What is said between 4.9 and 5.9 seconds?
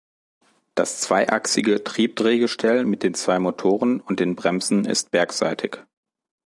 bergseitig.